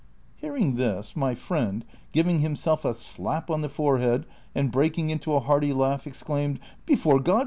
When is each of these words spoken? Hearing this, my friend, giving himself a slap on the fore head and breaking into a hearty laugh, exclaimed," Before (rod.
Hearing 0.37 0.77
this, 0.77 1.15
my 1.15 1.35
friend, 1.35 1.85
giving 2.11 2.39
himself 2.39 2.83
a 2.85 2.95
slap 2.95 3.51
on 3.51 3.61
the 3.61 3.69
fore 3.69 3.99
head 3.99 4.25
and 4.55 4.71
breaking 4.71 5.11
into 5.11 5.31
a 5.35 5.39
hearty 5.39 5.73
laugh, 5.73 6.07
exclaimed," 6.07 6.59
Before 6.87 7.19
(rod. 7.19 7.39